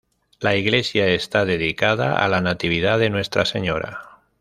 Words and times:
La 0.39 0.55
iglesia 0.55 1.05
está 1.09 1.45
dedicada 1.45 2.25
a 2.25 2.27
la 2.27 2.41
Natividad 2.41 2.97
de 2.97 3.11
Nuestra 3.11 3.45
Señora. 3.45 4.19